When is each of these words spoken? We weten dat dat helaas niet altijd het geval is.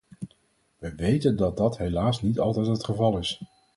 We 0.77 0.95
weten 0.95 1.35
dat 1.35 1.57
dat 1.57 1.77
helaas 1.77 2.21
niet 2.21 2.39
altijd 2.39 2.67
het 2.67 2.85
geval 2.85 3.17
is. 3.17 3.41